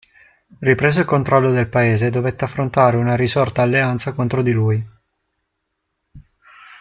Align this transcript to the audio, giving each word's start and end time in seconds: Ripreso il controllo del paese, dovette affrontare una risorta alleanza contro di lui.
Ripreso 0.57 1.01
il 1.01 1.05
controllo 1.05 1.51
del 1.51 1.67
paese, 1.67 2.09
dovette 2.09 2.43
affrontare 2.43 2.97
una 2.97 3.15
risorta 3.15 3.61
alleanza 3.61 4.13
contro 4.13 4.41
di 4.41 4.51
lui. 4.51 4.83